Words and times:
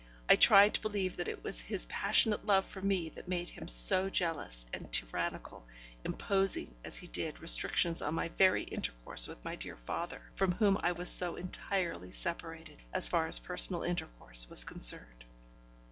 I 0.27 0.35
tried 0.35 0.73
to 0.73 0.81
believe 0.81 1.17
that 1.17 1.27
it 1.27 1.43
was 1.43 1.61
his 1.61 1.85
passionate 1.85 2.43
love 2.43 2.65
for 2.65 2.81
me 2.81 3.09
that 3.09 3.27
made 3.27 3.49
him 3.49 3.67
so 3.67 4.09
jealous 4.09 4.65
and 4.73 4.91
tyrannical, 4.91 5.67
imposing, 6.03 6.73
as 6.83 6.97
he 6.97 7.05
did, 7.05 7.39
restrictions 7.39 8.01
on 8.01 8.15
my 8.15 8.29
very 8.29 8.63
intercourse 8.63 9.27
with 9.27 9.45
my 9.45 9.55
dear 9.55 9.77
father, 9.77 10.23
from 10.33 10.53
whom 10.53 10.79
I 10.81 10.93
was 10.93 11.11
so 11.11 11.35
entirely 11.35 12.09
separated, 12.09 12.81
as 12.91 13.07
far 13.07 13.27
as 13.27 13.37
personal 13.37 13.83
intercourse 13.83 14.49
was 14.49 14.63
concerned. 14.63 15.23